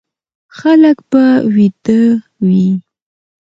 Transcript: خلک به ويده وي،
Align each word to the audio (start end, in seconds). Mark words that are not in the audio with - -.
خلک 0.57 0.97
به 1.09 1.23
ويده 1.53 2.01
وي، 2.45 2.67